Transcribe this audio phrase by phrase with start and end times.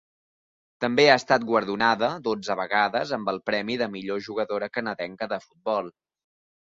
[0.85, 5.93] També ha estat guardonada, dotze vegades, amb el premi de Millor jugadora canadenca de futbol.